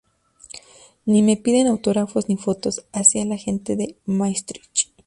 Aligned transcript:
Ni 1.05 1.21
me 1.21 1.37
piden 1.37 1.67
autógrafos, 1.67 2.27
ni 2.27 2.35
fotos, 2.35 2.85
¡así 2.91 3.19
es 3.19 3.27
la 3.27 3.37
gente 3.37 3.75
de 3.75 3.97
Maastricht! 4.07 4.87